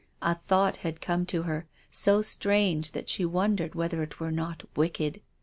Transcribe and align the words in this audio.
A 0.23 0.33
thought 0.33 0.77
had 0.77 0.99
come 0.99 1.27
to 1.27 1.43
her, 1.43 1.67
so 1.91 2.23
strange 2.23 2.93
that 2.93 3.07
she 3.07 3.23
wondered 3.23 3.75
whether 3.75 4.01
it 4.01 4.19
were 4.19 4.31
not 4.31 4.63
wicked. 4.75 5.21